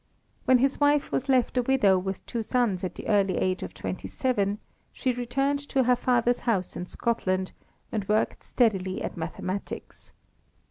[0.45, 3.71] When his wife was left a widow with two sons at the early age of
[3.75, 4.57] twenty seven,
[4.91, 7.51] she returned to her father's house in Scotland,
[7.91, 10.11] and worked steadily at mathematics.